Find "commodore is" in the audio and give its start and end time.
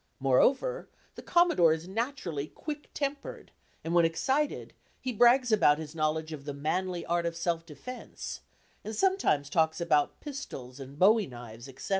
1.21-1.87